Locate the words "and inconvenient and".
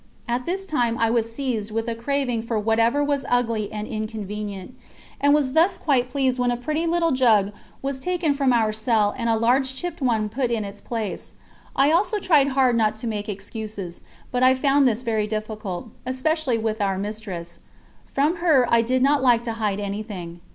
3.71-5.31